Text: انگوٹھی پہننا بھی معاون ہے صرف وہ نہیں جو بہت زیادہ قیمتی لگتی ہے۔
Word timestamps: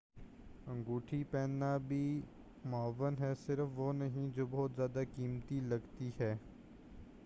انگوٹھی 0.67 1.23
پہننا 1.31 1.75
بھی 1.77 2.21
معاون 2.65 3.15
ہے 3.19 3.33
صرف 3.45 3.67
وہ 3.75 3.91
نہیں 3.93 4.35
جو 4.35 4.45
بہت 4.45 4.71
زیادہ 4.75 5.03
قیمتی 5.15 5.59
لگتی 5.59 6.09
ہے۔ 6.19 6.35